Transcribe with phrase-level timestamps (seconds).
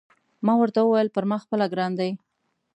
[0.45, 2.11] ما ورته وویل: پر ما خپله ګران دی.